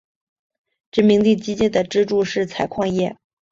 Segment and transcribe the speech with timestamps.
[0.91, 3.15] 殖民地经济的支柱是采矿业。